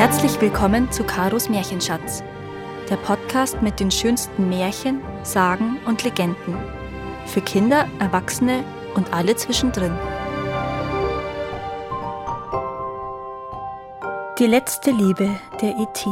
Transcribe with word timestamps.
Herzlich 0.00 0.40
willkommen 0.40 0.90
zu 0.90 1.04
Karos 1.04 1.50
Märchenschatz, 1.50 2.24
der 2.88 2.96
Podcast 2.96 3.60
mit 3.60 3.80
den 3.80 3.90
schönsten 3.90 4.48
Märchen, 4.48 5.02
Sagen 5.24 5.78
und 5.84 6.04
Legenden. 6.04 6.56
Für 7.26 7.42
Kinder, 7.42 7.86
Erwachsene 7.98 8.64
und 8.94 9.12
alle 9.12 9.36
zwischendrin. 9.36 9.92
Die 14.38 14.46
letzte 14.46 14.90
Liebe 14.90 15.38
der 15.60 15.76
E.T. 15.78 16.08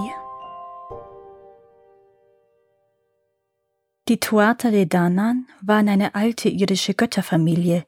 Die 4.08 4.20
Tuatha 4.20 4.70
de 4.70 4.84
Danann 4.84 5.46
waren 5.62 5.88
eine 5.88 6.14
alte 6.14 6.50
irische 6.50 6.92
Götterfamilie, 6.92 7.86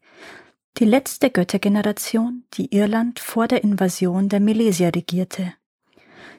die 0.79 0.87
letzte 0.87 1.29
Göttergeneration, 1.29 2.45
die 2.55 2.75
Irland 2.75 3.19
vor 3.21 3.49
der 3.49 3.63
Invasion 3.63 4.31
der 4.31 4.41
Milesier 4.41 4.93
regierte. 4.97 5.53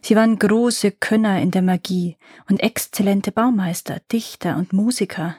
Sie 0.01 0.15
waren 0.15 0.39
große 0.39 0.91
Könner 0.91 1.41
in 1.41 1.51
der 1.51 1.61
Magie 1.61 2.17
und 2.49 2.61
exzellente 2.61 3.31
Baumeister, 3.31 4.01
Dichter 4.11 4.57
und 4.57 4.73
Musiker. 4.73 5.37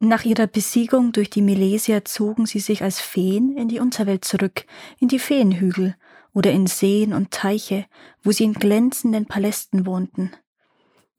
Nach 0.00 0.24
ihrer 0.24 0.46
Besiegung 0.46 1.12
durch 1.12 1.28
die 1.28 1.42
Milesier 1.42 2.04
zogen 2.04 2.46
sie 2.46 2.60
sich 2.60 2.82
als 2.82 3.00
Feen 3.00 3.56
in 3.56 3.68
die 3.68 3.80
Unterwelt 3.80 4.24
zurück, 4.24 4.64
in 5.00 5.08
die 5.08 5.18
Feenhügel 5.18 5.96
oder 6.32 6.52
in 6.52 6.68
Seen 6.68 7.12
und 7.12 7.32
Teiche, 7.32 7.86
wo 8.22 8.30
sie 8.30 8.44
in 8.44 8.54
glänzenden 8.54 9.26
Palästen 9.26 9.86
wohnten. 9.86 10.30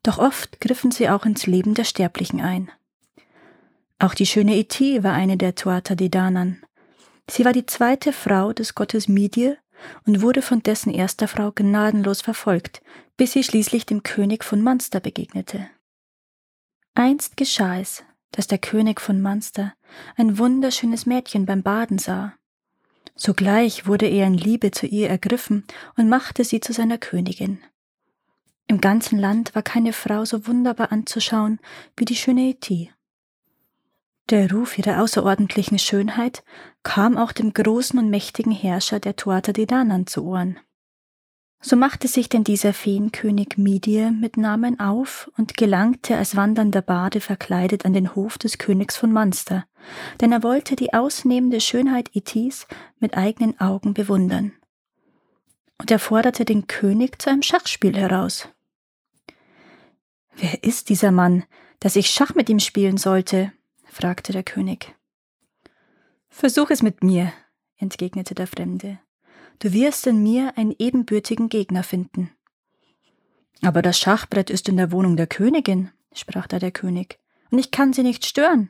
Doch 0.01 0.17
oft 0.17 0.61
griffen 0.61 0.91
sie 0.91 1.09
auch 1.09 1.25
ins 1.25 1.45
Leben 1.45 1.73
der 1.73 1.83
Sterblichen 1.83 2.39
ein. 2.39 2.71
Auch 3.99 4.13
die 4.13 4.25
schöne 4.25 4.55
Iti 4.55 5.03
war 5.03 5.13
eine 5.13 5.35
der 5.35 5.55
Tuatha 5.55 5.95
de. 5.95 6.09
Sie 7.29 7.45
war 7.45 7.51
die 7.51 7.65
zweite 7.65 8.13
Frau 8.13 8.53
des 8.53 8.75
Gottes 8.75 9.09
Midir 9.09 9.57
und 10.05 10.21
wurde 10.21 10.41
von 10.41 10.61
dessen 10.61 10.93
erster 10.93 11.27
Frau 11.27 11.51
gnadenlos 11.51 12.21
verfolgt, 12.21 12.81
bis 13.17 13.33
sie 13.33 13.43
schließlich 13.43 13.85
dem 13.85 14.03
König 14.03 14.43
von 14.43 14.61
Munster 14.61 14.99
begegnete. 14.99 15.69
Einst 16.95 17.37
geschah 17.37 17.79
es, 17.79 18.03
dass 18.31 18.47
der 18.47 18.57
König 18.57 19.01
von 19.01 19.21
Munster 19.21 19.73
ein 20.15 20.37
wunderschönes 20.37 21.05
Mädchen 21.05 21.45
beim 21.45 21.63
Baden 21.63 21.97
sah. 21.97 22.35
Sogleich 23.15 23.85
wurde 23.85 24.07
er 24.07 24.27
in 24.27 24.35
Liebe 24.35 24.71
zu 24.71 24.85
ihr 24.85 25.09
ergriffen 25.09 25.65
und 25.97 26.09
machte 26.09 26.43
sie 26.43 26.61
zu 26.61 26.73
seiner 26.73 26.97
Königin. 26.97 27.59
Im 28.67 28.79
ganzen 28.79 29.17
Land 29.19 29.55
war 29.55 29.63
keine 29.63 29.93
Frau 29.93 30.25
so 30.25 30.45
wunderbar 30.47 30.91
anzuschauen 30.91 31.59
wie 31.97 32.05
die 32.05 32.15
schöne 32.15 32.49
Eti. 32.49 32.91
Der 34.29 34.51
Ruf 34.51 34.77
ihrer 34.77 35.01
außerordentlichen 35.01 35.79
Schönheit 35.79 36.43
kam 36.83 37.17
auch 37.17 37.31
dem 37.31 37.51
großen 37.51 37.97
und 37.97 38.11
mächtigen 38.11 38.51
Herrscher 38.51 38.99
der 38.99 39.15
Tuatha 39.15 39.53
de 39.53 39.65
Danann 39.65 40.05
zu 40.05 40.23
Ohren. 40.23 40.59
So 41.61 41.75
machte 41.75 42.07
sich 42.07 42.29
denn 42.29 42.43
dieser 42.43 42.73
Feenkönig 42.73 43.57
Midir 43.57 44.11
mit 44.11 44.37
Namen 44.37 44.79
auf 44.79 45.31
und 45.35 45.57
gelangte 45.57 46.15
als 46.15 46.35
wandernder 46.35 46.81
Bade 46.81 47.21
verkleidet 47.21 47.85
an 47.85 47.93
den 47.93 48.15
Hof 48.15 48.37
des 48.37 48.59
Königs 48.59 48.95
von 48.95 49.11
Munster, 49.11 49.65
denn 50.21 50.31
er 50.31 50.43
wollte 50.43 50.75
die 50.75 50.93
ausnehmende 50.93 51.59
Schönheit 51.59 52.15
Itis 52.15 52.67
mit 52.99 53.17
eigenen 53.17 53.59
Augen 53.59 53.95
bewundern. 53.95 54.53
Und 55.79 55.89
er 55.89 55.99
forderte 55.99 56.45
den 56.45 56.67
König 56.67 57.19
zu 57.21 57.31
einem 57.31 57.41
Schachspiel 57.41 57.97
heraus. 57.97 58.47
Wer 60.35 60.63
ist 60.63 60.89
dieser 60.89 61.11
Mann, 61.11 61.45
dass 61.79 61.95
ich 61.95 62.11
Schach 62.11 62.35
mit 62.35 62.47
ihm 62.47 62.59
spielen 62.59 62.97
sollte? 62.97 63.51
Fragte 63.99 64.31
der 64.31 64.43
König. 64.43 64.95
Versuch 66.29 66.69
es 66.69 66.81
mit 66.81 67.03
mir, 67.03 67.33
entgegnete 67.75 68.33
der 68.33 68.47
Fremde. 68.47 68.99
Du 69.59 69.73
wirst 69.73 70.07
in 70.07 70.23
mir 70.23 70.57
einen 70.57 70.73
ebenbürtigen 70.79 71.49
Gegner 71.49 71.83
finden. 71.83 72.31
Aber 73.61 73.81
das 73.81 73.99
Schachbrett 73.99 74.49
ist 74.49 74.69
in 74.69 74.77
der 74.77 74.93
Wohnung 74.93 75.17
der 75.17 75.27
Königin, 75.27 75.91
sprach 76.13 76.47
da 76.47 76.59
der 76.59 76.71
König, 76.71 77.19
und 77.51 77.59
ich 77.59 77.71
kann 77.71 77.91
sie 77.91 78.03
nicht 78.03 78.25
stören. 78.25 78.69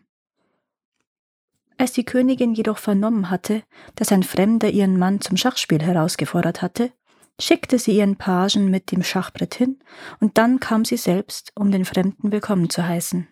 Als 1.78 1.94
die 1.94 2.06
Königin 2.06 2.56
jedoch 2.56 2.80
vernommen 2.80 3.30
hatte, 3.30 3.62
dass 3.94 4.12
ein 4.12 4.24
Fremder 4.24 4.72
ihren 4.72 4.98
Mann 4.98 5.22
zum 5.22 5.38
Schachspiel 5.38 5.84
herausgefordert 5.84 6.64
hatte, 6.64 6.92
schickte 7.40 7.78
sie 7.78 7.96
ihren 7.96 8.16
Pagen 8.16 8.72
mit 8.72 8.92
dem 8.92 9.03
Schachbrett 9.03 9.53
hin, 9.53 9.78
und 10.20 10.40
dann 10.40 10.59
kam 10.59 10.86
sie 10.86 10.98
selbst, 10.98 11.52
um 11.53 11.72
den 11.72 11.86
Fremden 11.86 12.32
willkommen 12.32 12.72
zu 12.72 12.84
heißen. 12.84 13.28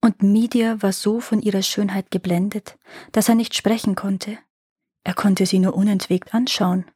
Und 0.00 0.22
Midir 0.22 0.82
war 0.82 0.92
so 0.92 1.20
von 1.20 1.42
ihrer 1.42 1.62
Schönheit 1.62 2.10
geblendet, 2.10 2.78
dass 3.12 3.28
er 3.28 3.34
nicht 3.34 3.54
sprechen 3.54 3.94
konnte. 3.94 4.38
Er 5.04 5.14
konnte 5.14 5.46
sie 5.46 5.58
nur 5.58 5.74
unentwegt 5.74 6.34
anschauen. 6.34 6.90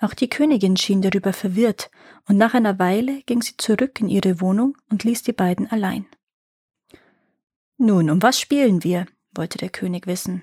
Auch 0.00 0.14
die 0.14 0.28
Königin 0.28 0.76
schien 0.76 1.02
darüber 1.02 1.32
verwirrt, 1.32 1.90
und 2.28 2.36
nach 2.36 2.54
einer 2.54 2.78
Weile 2.78 3.22
ging 3.22 3.42
sie 3.42 3.56
zurück 3.56 4.00
in 4.00 4.08
ihre 4.08 4.40
Wohnung 4.40 4.76
und 4.90 5.04
ließ 5.04 5.22
die 5.22 5.32
beiden 5.32 5.70
allein. 5.70 6.06
Nun, 7.78 8.10
um 8.10 8.22
was 8.22 8.40
spielen 8.40 8.82
wir? 8.84 9.06
wollte 9.34 9.58
der 9.58 9.70
König 9.70 10.06
wissen. 10.06 10.42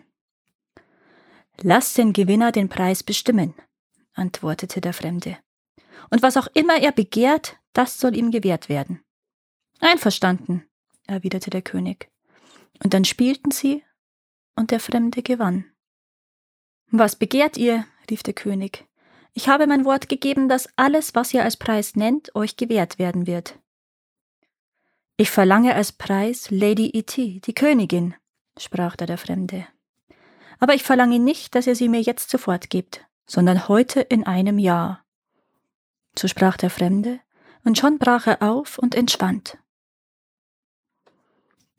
Lass 1.62 1.94
den 1.94 2.14
Gewinner 2.14 2.52
den 2.52 2.70
Preis 2.70 3.04
bestimmen, 3.04 3.54
antwortete 4.14 4.82
der 4.82 4.94
Fremde. 4.94 5.38
Und 6.10 6.22
was 6.22 6.38
auch 6.38 6.48
immer 6.54 6.82
er 6.82 6.92
begehrt, 6.92 7.58
das 7.74 8.00
soll 8.00 8.16
ihm 8.16 8.32
gewährt 8.32 8.70
werden. 8.70 9.02
Einverstanden, 9.80 10.66
erwiderte 11.08 11.50
der 11.50 11.62
König. 11.62 12.10
Und 12.84 12.94
dann 12.94 13.06
spielten 13.06 13.52
sie, 13.52 13.84
und 14.56 14.72
der 14.72 14.80
Fremde 14.80 15.22
gewann. 15.22 15.66
Was 16.90 17.16
begehrt 17.16 17.58
ihr? 17.58 17.86
rief 18.10 18.24
der 18.24 18.34
König. 18.34 18.86
Ich 19.34 19.50
habe 19.50 19.68
mein 19.68 19.84
Wort 19.84 20.08
gegeben, 20.08 20.48
dass 20.48 20.70
alles, 20.78 21.14
was 21.14 21.34
ihr 21.34 21.44
als 21.44 21.58
Preis 21.58 21.96
nennt, 21.96 22.34
euch 22.36 22.56
gewährt 22.56 23.00
werden 23.00 23.28
wird. 23.28 23.60
Ich 25.18 25.30
verlange 25.30 25.76
als 25.76 25.92
Preis 25.92 26.52
Lady 26.52 26.90
E.T., 26.94 27.42
die 27.42 27.54
Königin, 27.54 28.16
sprach 28.58 28.96
da 28.96 29.06
der 29.06 29.18
Fremde. 29.18 29.68
Aber 30.60 30.74
ich 30.74 30.84
verlange 30.84 31.20
nicht, 31.20 31.56
dass 31.56 31.68
ihr 31.68 31.76
sie 31.76 31.90
mir 31.90 32.02
jetzt 32.02 32.30
sofort 32.30 32.70
gebt, 32.70 33.06
sondern 33.26 33.68
heute 33.68 34.02
in 34.02 34.26
einem 34.26 34.58
Jahr. 34.58 35.04
So 36.18 36.28
sprach 36.28 36.58
der 36.58 36.70
Fremde, 36.70 37.20
und 37.66 37.78
schon 37.78 37.98
brach 37.98 38.28
er 38.28 38.42
auf 38.42 38.78
und 38.78 38.96
entschwand. 38.96 39.58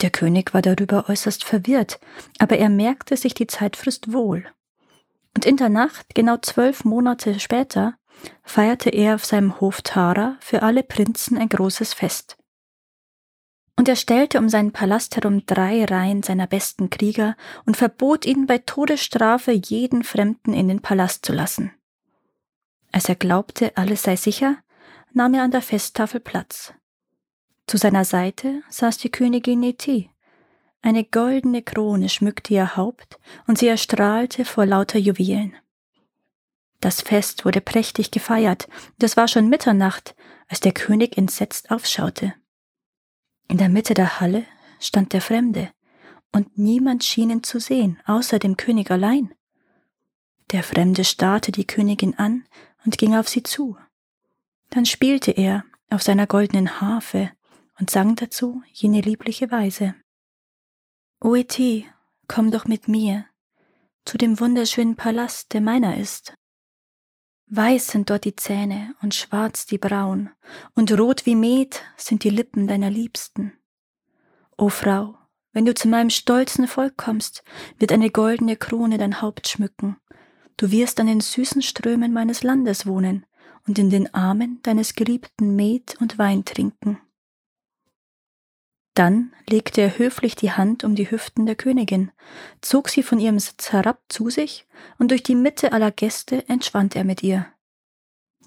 Der 0.02 0.10
König 0.10 0.52
war 0.52 0.62
darüber 0.62 1.08
äußerst 1.08 1.44
verwirrt, 1.44 1.98
aber 2.38 2.58
er 2.58 2.68
merkte 2.68 3.16
sich 3.16 3.34
die 3.34 3.46
Zeitfrist 3.46 4.12
wohl. 4.12 4.44
Und 5.34 5.46
in 5.46 5.56
der 5.56 5.68
Nacht, 5.68 6.14
genau 6.14 6.36
zwölf 6.38 6.84
Monate 6.84 7.40
später, 7.40 7.98
feierte 8.42 8.90
er 8.90 9.14
auf 9.14 9.24
seinem 9.24 9.60
Hof 9.60 9.82
Tara 9.82 10.36
für 10.40 10.62
alle 10.62 10.82
Prinzen 10.82 11.38
ein 11.38 11.48
großes 11.48 11.94
Fest. 11.94 12.36
Und 13.78 13.88
er 13.88 13.96
stellte 13.96 14.38
um 14.38 14.48
seinen 14.48 14.72
Palast 14.72 15.16
herum 15.16 15.44
drei 15.44 15.84
Reihen 15.84 16.22
seiner 16.22 16.46
besten 16.46 16.88
Krieger 16.88 17.36
und 17.66 17.76
verbot 17.76 18.24
ihnen 18.24 18.46
bei 18.46 18.58
Todesstrafe 18.58 19.52
jeden 19.52 20.02
Fremden 20.02 20.54
in 20.54 20.68
den 20.68 20.80
Palast 20.80 21.26
zu 21.26 21.34
lassen. 21.34 21.72
Als 22.90 23.10
er 23.10 23.16
glaubte, 23.16 23.76
alles 23.76 24.02
sei 24.02 24.16
sicher, 24.16 24.56
nahm 25.12 25.34
er 25.34 25.42
an 25.42 25.50
der 25.50 25.60
Festtafel 25.60 26.20
Platz. 26.20 26.72
Zu 27.66 27.78
seiner 27.78 28.04
Seite 28.04 28.62
saß 28.68 28.98
die 28.98 29.10
Königin 29.10 29.60
Neti. 29.60 30.10
Eine 30.82 31.04
goldene 31.04 31.62
Krone 31.62 32.08
schmückte 32.08 32.54
ihr 32.54 32.76
Haupt 32.76 33.18
und 33.48 33.58
sie 33.58 33.66
erstrahlte 33.66 34.44
vor 34.44 34.66
lauter 34.66 34.98
Juwelen. 35.00 35.56
Das 36.80 37.00
Fest 37.00 37.44
wurde 37.44 37.60
prächtig 37.60 38.12
gefeiert, 38.12 38.66
und 38.66 39.02
es 39.02 39.16
war 39.16 39.26
schon 39.26 39.48
Mitternacht, 39.48 40.14
als 40.46 40.60
der 40.60 40.72
König 40.72 41.18
entsetzt 41.18 41.70
aufschaute. 41.72 42.34
In 43.48 43.58
der 43.58 43.68
Mitte 43.68 43.94
der 43.94 44.20
Halle 44.20 44.44
stand 44.78 45.12
der 45.12 45.20
Fremde, 45.20 45.70
und 46.30 46.58
niemand 46.58 47.02
schien 47.02 47.30
ihn 47.30 47.42
zu 47.42 47.58
sehen, 47.58 47.98
außer 48.06 48.38
dem 48.38 48.56
König 48.56 48.90
allein. 48.90 49.34
Der 50.52 50.62
Fremde 50.62 51.02
starrte 51.02 51.50
die 51.50 51.66
Königin 51.66 52.16
an 52.16 52.44
und 52.84 52.98
ging 52.98 53.16
auf 53.16 53.28
sie 53.28 53.42
zu. 53.42 53.76
Dann 54.70 54.86
spielte 54.86 55.32
er 55.32 55.64
auf 55.90 56.02
seiner 56.02 56.26
goldenen 56.26 56.80
Harfe 56.80 57.30
und 57.78 57.90
sang 57.90 58.16
dazu 58.16 58.62
jene 58.72 59.00
liebliche 59.00 59.50
Weise. 59.50 59.94
O 61.20 61.34
Eti, 61.34 61.86
komm 62.28 62.50
doch 62.50 62.66
mit 62.66 62.88
mir 62.88 63.26
zu 64.06 64.18
dem 64.18 64.38
wunderschönen 64.38 64.96
Palast, 64.96 65.52
der 65.52 65.60
meiner 65.60 65.98
ist. 65.98 66.34
Weiß 67.48 67.88
sind 67.88 68.10
dort 68.10 68.24
die 68.24 68.36
Zähne 68.36 68.94
und 69.02 69.14
schwarz 69.14 69.66
die 69.66 69.78
Brauen, 69.78 70.30
und 70.74 70.96
rot 70.98 71.26
wie 71.26 71.34
Met 71.34 71.82
sind 71.96 72.24
die 72.24 72.30
Lippen 72.30 72.66
deiner 72.66 72.90
Liebsten. 72.90 73.52
O 74.56 74.68
Frau, 74.68 75.16
wenn 75.52 75.64
du 75.64 75.74
zu 75.74 75.88
meinem 75.88 76.10
stolzen 76.10 76.66
Volk 76.66 76.96
kommst, 76.96 77.44
wird 77.78 77.92
eine 77.92 78.10
goldene 78.10 78.56
Krone 78.56 78.98
dein 78.98 79.20
Haupt 79.22 79.48
schmücken. 79.48 79.96
Du 80.56 80.70
wirst 80.70 80.98
an 80.98 81.06
den 81.06 81.20
süßen 81.20 81.62
Strömen 81.62 82.12
meines 82.12 82.42
Landes 82.42 82.86
wohnen 82.86 83.26
und 83.66 83.78
in 83.78 83.90
den 83.90 84.12
Armen 84.14 84.60
deines 84.62 84.94
Geliebten 84.94 85.54
Met 85.54 85.96
und 86.00 86.18
Wein 86.18 86.44
trinken. 86.44 86.98
Dann 88.96 89.34
legte 89.46 89.82
er 89.82 89.98
höflich 89.98 90.36
die 90.36 90.52
Hand 90.52 90.82
um 90.82 90.94
die 90.94 91.10
Hüften 91.10 91.44
der 91.44 91.54
Königin, 91.54 92.12
zog 92.62 92.88
sie 92.88 93.02
von 93.02 93.20
ihrem 93.20 93.38
Sitz 93.38 93.70
herab 93.70 94.00
zu 94.08 94.30
sich, 94.30 94.66
und 94.98 95.10
durch 95.10 95.22
die 95.22 95.34
Mitte 95.34 95.72
aller 95.72 95.90
Gäste 95.90 96.48
entschwand 96.48 96.96
er 96.96 97.04
mit 97.04 97.22
ihr. 97.22 97.46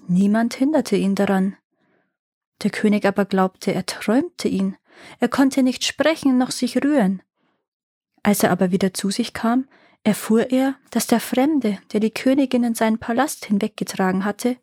Niemand 0.08 0.54
hinderte 0.54 0.96
ihn 0.96 1.14
daran. 1.14 1.56
Der 2.64 2.72
König 2.72 3.06
aber 3.06 3.26
glaubte, 3.26 3.72
er 3.72 3.86
träumte 3.86 4.48
ihn. 4.48 4.76
Er 5.20 5.28
konnte 5.28 5.62
nicht 5.62 5.84
sprechen 5.84 6.36
noch 6.36 6.50
sich 6.50 6.82
rühren. 6.82 7.22
Als 8.24 8.42
er 8.42 8.50
aber 8.50 8.72
wieder 8.72 8.92
zu 8.92 9.10
sich 9.10 9.32
kam, 9.32 9.68
erfuhr 10.02 10.50
er, 10.50 10.74
dass 10.90 11.06
der 11.06 11.20
Fremde, 11.20 11.78
der 11.92 12.00
die 12.00 12.10
Königin 12.10 12.64
in 12.64 12.74
seinen 12.74 12.98
Palast 12.98 13.44
hinweggetragen 13.44 14.24
hatte, 14.24 14.56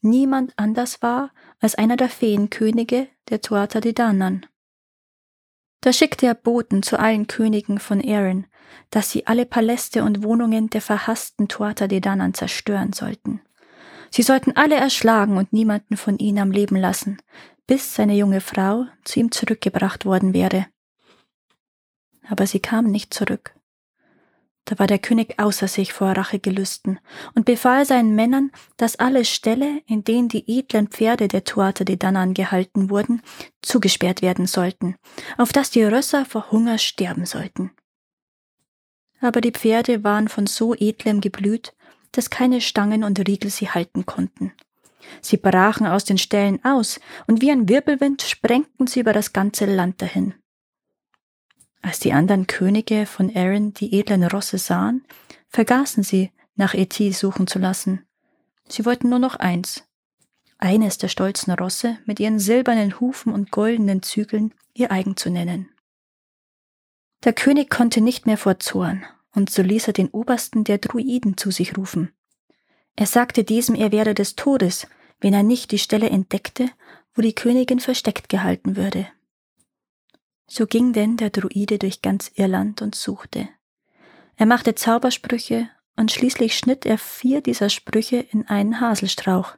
niemand 0.00 0.52
anders 0.56 1.02
war 1.02 1.32
als 1.58 1.74
einer 1.74 1.96
der 1.96 2.08
Feenkönige 2.08 3.08
der 3.30 3.40
Tuatha 3.40 3.80
de 3.80 3.92
Danann. 3.92 4.46
Da 5.84 5.92
schickte 5.92 6.24
er 6.24 6.34
Boten 6.34 6.82
zu 6.82 6.98
allen 6.98 7.26
Königen 7.26 7.78
von 7.78 8.00
Erin, 8.00 8.46
dass 8.88 9.10
sie 9.10 9.26
alle 9.26 9.44
Paläste 9.44 10.02
und 10.02 10.22
Wohnungen 10.22 10.70
der 10.70 10.80
verhassten 10.80 11.46
Tuatha 11.46 11.88
de 11.88 12.00
Danann 12.00 12.32
zerstören 12.32 12.94
sollten. 12.94 13.42
Sie 14.10 14.22
sollten 14.22 14.56
alle 14.56 14.76
erschlagen 14.76 15.36
und 15.36 15.52
niemanden 15.52 15.98
von 15.98 16.16
ihnen 16.16 16.38
am 16.38 16.52
Leben 16.52 16.76
lassen, 16.76 17.18
bis 17.66 17.94
seine 17.94 18.14
junge 18.14 18.40
Frau 18.40 18.86
zu 19.04 19.20
ihm 19.20 19.30
zurückgebracht 19.30 20.06
worden 20.06 20.32
wäre. 20.32 20.64
Aber 22.30 22.46
sie 22.46 22.60
kam 22.60 22.86
nicht 22.86 23.12
zurück. 23.12 23.54
Da 24.66 24.78
war 24.78 24.86
der 24.86 24.98
König 24.98 25.38
außer 25.38 25.68
sich 25.68 25.92
vor 25.92 26.12
Rachegelüsten 26.12 26.98
und 27.34 27.44
befahl 27.44 27.84
seinen 27.84 28.14
Männern, 28.14 28.50
dass 28.78 28.96
alle 28.96 29.26
Ställe, 29.26 29.82
in 29.86 30.04
denen 30.04 30.28
die 30.28 30.44
edlen 30.46 30.88
Pferde 30.88 31.28
der 31.28 31.44
Tuatha 31.44 31.84
de 31.84 31.96
Danann 31.96 32.32
gehalten 32.32 32.88
wurden, 32.88 33.20
zugesperrt 33.60 34.22
werden 34.22 34.46
sollten, 34.46 34.96
auf 35.36 35.52
dass 35.52 35.70
die 35.70 35.84
Rösser 35.84 36.24
vor 36.24 36.50
Hunger 36.50 36.78
sterben 36.78 37.26
sollten. 37.26 37.72
Aber 39.20 39.40
die 39.40 39.52
Pferde 39.52 40.02
waren 40.02 40.28
von 40.28 40.46
so 40.46 40.74
edlem 40.74 41.20
Geblüt, 41.20 41.74
dass 42.12 42.30
keine 42.30 42.60
Stangen 42.60 43.04
und 43.04 43.18
Riegel 43.26 43.50
sie 43.50 43.68
halten 43.68 44.06
konnten. 44.06 44.52
Sie 45.20 45.36
brachen 45.36 45.86
aus 45.86 46.04
den 46.04 46.18
Ställen 46.18 46.64
aus, 46.64 47.00
und 47.26 47.42
wie 47.42 47.50
ein 47.50 47.68
Wirbelwind 47.68 48.22
sprengten 48.22 48.86
sie 48.86 49.00
über 49.00 49.12
das 49.12 49.32
ganze 49.32 49.66
Land 49.66 50.00
dahin. 50.00 50.34
Als 51.84 52.00
die 52.00 52.14
anderen 52.14 52.46
Könige 52.46 53.04
von 53.04 53.28
Erin 53.28 53.74
die 53.74 53.98
edlen 53.98 54.24
Rosse 54.24 54.56
sahen, 54.56 55.04
vergaßen 55.50 56.02
sie, 56.02 56.32
nach 56.56 56.72
Eti 56.72 57.12
suchen 57.12 57.46
zu 57.46 57.58
lassen. 57.58 58.06
Sie 58.66 58.86
wollten 58.86 59.10
nur 59.10 59.18
noch 59.18 59.36
eins, 59.36 59.84
eines 60.56 60.96
der 60.96 61.08
stolzen 61.08 61.52
Rosse 61.52 61.98
mit 62.06 62.20
ihren 62.20 62.38
silbernen 62.38 63.00
Hufen 63.00 63.34
und 63.34 63.50
goldenen 63.50 64.00
Zügeln 64.02 64.54
ihr 64.72 64.90
eigen 64.90 65.18
zu 65.18 65.28
nennen. 65.28 65.68
Der 67.22 67.34
König 67.34 67.68
konnte 67.68 68.00
nicht 68.00 68.24
mehr 68.24 68.38
vor 68.38 68.58
Zorn, 68.60 69.04
und 69.34 69.50
so 69.50 69.60
ließ 69.60 69.88
er 69.88 69.92
den 69.92 70.08
Obersten 70.08 70.64
der 70.64 70.78
Druiden 70.78 71.36
zu 71.36 71.50
sich 71.50 71.76
rufen. 71.76 72.14
Er 72.96 73.06
sagte 73.06 73.44
diesem, 73.44 73.74
er 73.74 73.92
wäre 73.92 74.14
des 74.14 74.36
Todes, 74.36 74.86
wenn 75.20 75.34
er 75.34 75.42
nicht 75.42 75.70
die 75.70 75.78
Stelle 75.78 76.08
entdeckte, 76.08 76.70
wo 77.12 77.20
die 77.20 77.34
Königin 77.34 77.80
versteckt 77.80 78.30
gehalten 78.30 78.74
würde. 78.74 79.06
So 80.46 80.66
ging 80.66 80.92
denn 80.92 81.16
der 81.16 81.30
Druide 81.30 81.78
durch 81.78 82.02
ganz 82.02 82.30
Irland 82.34 82.82
und 82.82 82.94
suchte. 82.94 83.48
Er 84.36 84.46
machte 84.46 84.74
Zaubersprüche 84.74 85.68
und 85.96 86.12
schließlich 86.12 86.56
schnitt 86.58 86.86
er 86.86 86.98
vier 86.98 87.40
dieser 87.40 87.70
Sprüche 87.70 88.16
in 88.16 88.46
einen 88.46 88.80
Haselstrauch. 88.80 89.56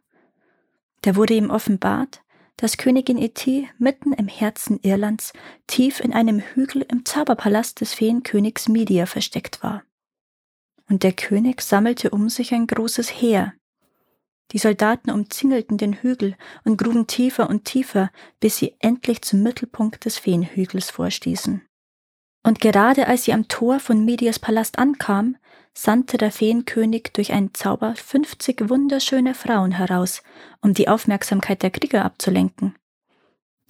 Da 1.02 1.16
wurde 1.16 1.34
ihm 1.34 1.50
offenbart, 1.50 2.22
dass 2.56 2.78
Königin 2.78 3.18
Eti 3.18 3.68
mitten 3.78 4.12
im 4.12 4.28
Herzen 4.28 4.80
Irlands, 4.82 5.32
tief 5.66 6.00
in 6.00 6.12
einem 6.12 6.40
Hügel 6.40 6.86
im 6.90 7.04
Zauberpalast 7.04 7.80
des 7.80 7.92
Feenkönigs 7.94 8.68
Midia 8.68 9.06
versteckt 9.06 9.62
war. 9.62 9.82
Und 10.88 11.02
der 11.02 11.12
König 11.12 11.60
sammelte 11.60 12.10
um 12.10 12.28
sich 12.28 12.54
ein 12.54 12.66
großes 12.66 13.08
Heer, 13.08 13.52
die 14.52 14.58
Soldaten 14.58 15.10
umzingelten 15.10 15.76
den 15.76 15.94
Hügel 15.94 16.36
und 16.64 16.76
gruben 16.76 17.06
tiefer 17.06 17.50
und 17.50 17.64
tiefer, 17.64 18.10
bis 18.40 18.56
sie 18.58 18.76
endlich 18.78 19.22
zum 19.22 19.42
Mittelpunkt 19.42 20.04
des 20.04 20.18
Feenhügels 20.18 20.90
vorstießen. 20.90 21.62
Und 22.44 22.60
gerade 22.60 23.08
als 23.08 23.24
sie 23.24 23.32
am 23.32 23.48
Tor 23.48 23.80
von 23.80 24.04
Medias 24.04 24.38
Palast 24.38 24.78
ankam, 24.78 25.36
sandte 25.74 26.16
der 26.16 26.30
Feenkönig 26.30 27.10
durch 27.12 27.32
einen 27.32 27.52
Zauber 27.54 27.96
fünfzig 27.96 28.68
wunderschöne 28.68 29.34
Frauen 29.34 29.72
heraus, 29.72 30.22
um 30.62 30.72
die 30.72 30.88
Aufmerksamkeit 30.88 31.62
der 31.62 31.70
Krieger 31.70 32.04
abzulenken. 32.04 32.76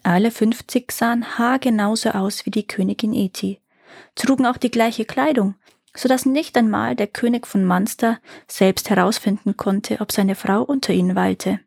Alle 0.03 0.31
fünfzig 0.31 0.93
sahen 0.93 1.39
haargenauso 1.39 2.11
aus 2.11 2.47
wie 2.47 2.51
die 2.51 2.67
Königin 2.67 3.13
Eti, 3.13 3.61
trugen 4.15 4.47
auch 4.47 4.57
die 4.57 4.71
gleiche 4.71 5.05
Kleidung 5.05 5.55
so 5.97 6.09
dass 6.09 6.27
nicht 6.27 6.57
einmal 6.57 6.95
der 6.95 7.07
König 7.07 7.47
von 7.47 7.65
Munster 7.65 8.21
selbst 8.47 8.91
herausfinden 8.91 9.57
konnte, 9.57 10.01
ob 10.01 10.13
seine 10.13 10.35
Frau 10.35 10.63
unter 10.63 10.93
ihnen 10.93 11.17
weilte. 11.17 11.61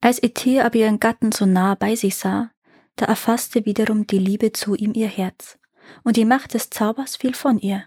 Als 0.00 0.22
Etir 0.22 0.64
aber 0.64 0.76
ihren 0.76 1.00
Gatten 1.00 1.32
so 1.32 1.46
nah 1.46 1.74
bei 1.74 1.94
sich 1.94 2.16
sah, 2.16 2.50
da 2.96 3.06
erfasste 3.06 3.64
wiederum 3.64 4.06
die 4.06 4.18
Liebe 4.18 4.52
zu 4.52 4.74
ihm 4.74 4.92
ihr 4.94 5.08
Herz, 5.08 5.58
und 6.02 6.16
die 6.16 6.24
Macht 6.24 6.54
des 6.54 6.70
Zaubers 6.70 7.16
fiel 7.16 7.34
von 7.34 7.58
ihr. 7.58 7.84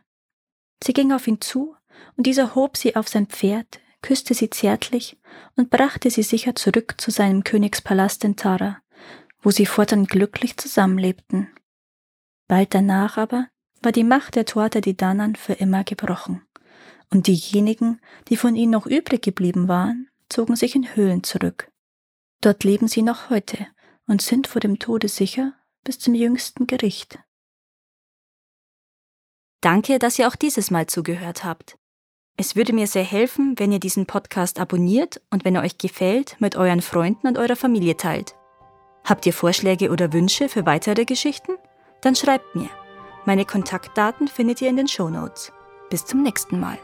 Sie 0.83 0.93
ging 0.93 1.11
auf 1.11 1.27
ihn 1.27 1.41
zu, 1.41 1.75
und 2.15 2.27
dieser 2.27 2.55
hob 2.55 2.77
sie 2.77 2.95
auf 2.95 3.07
sein 3.07 3.27
Pferd, 3.27 3.79
küsste 4.01 4.33
sie 4.33 4.49
zärtlich 4.49 5.17
und 5.55 5.69
brachte 5.69 6.09
sie 6.09 6.23
sicher 6.23 6.55
zurück 6.55 6.95
zu 6.97 7.11
seinem 7.11 7.43
Königspalast 7.43 8.23
in 8.23 8.35
Tara, 8.35 8.81
wo 9.41 9.51
sie 9.51 9.65
fortan 9.65 10.05
glücklich 10.05 10.57
zusammenlebten. 10.57 11.49
Bald 12.47 12.73
danach 12.73 13.17
aber 13.17 13.47
war 13.87 13.93
die 13.93 14.03
Macht 14.03 14.35
der 14.35 14.43
Tuatha 14.43 14.81
de 14.81 14.91
Danann 14.91 15.37
für 15.37 15.53
immer 15.53 15.85
gebrochen. 15.85 16.45
Und 17.09 17.27
diejenigen, 17.27 18.01
die 18.27 18.35
von 18.35 18.53
ihnen 18.53 18.73
noch 18.73 18.85
übrig 18.85 19.21
geblieben 19.21 19.69
waren, 19.69 20.09
zogen 20.27 20.57
sich 20.57 20.75
in 20.75 20.93
Höhlen 20.93 21.23
zurück. 21.23 21.71
Dort 22.41 22.65
leben 22.65 22.89
sie 22.89 23.01
noch 23.01 23.29
heute 23.29 23.65
und 24.05 24.21
sind 24.21 24.47
vor 24.47 24.59
dem 24.59 24.77
Tode 24.77 25.07
sicher 25.07 25.53
bis 25.85 25.99
zum 25.99 26.15
jüngsten 26.15 26.67
Gericht. 26.67 27.17
Danke, 29.61 29.99
dass 29.99 30.19
ihr 30.19 30.27
auch 30.27 30.35
dieses 30.35 30.69
Mal 30.69 30.87
zugehört 30.87 31.45
habt. 31.45 31.77
Es 32.35 32.57
würde 32.57 32.73
mir 32.73 32.87
sehr 32.87 33.05
helfen, 33.05 33.57
wenn 33.57 33.71
ihr 33.71 33.79
diesen 33.79 34.05
Podcast 34.05 34.59
abonniert 34.59 35.21
und 35.29 35.45
wenn 35.45 35.55
er 35.55 35.63
euch 35.63 35.77
gefällt, 35.77 36.35
mit 36.41 36.57
euren 36.57 36.81
Freunden 36.81 37.25
und 37.25 37.37
eurer 37.37 37.55
Familie 37.55 37.95
teilt. 37.95 38.35
Habt 39.05 39.25
ihr 39.25 39.31
Vorschläge 39.31 39.91
oder 39.91 40.11
Wünsche 40.11 40.49
für 40.49 40.65
weitere 40.65 41.05
Geschichten? 41.05 41.53
Dann 42.01 42.17
schreibt 42.17 42.53
mir. 42.53 42.69
Meine 43.27 43.43
Kontaktdaten 43.43 44.29
findet 44.29 44.61
ihr 44.61 44.69
in 44.69 44.77
den 44.77 44.87
Show 44.87 45.09
Notes. 45.09 45.51
Bis 45.89 46.05
zum 46.05 46.23
nächsten 46.23 46.61
Mal. 46.61 46.77